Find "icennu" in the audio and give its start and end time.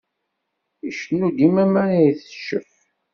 0.89-1.29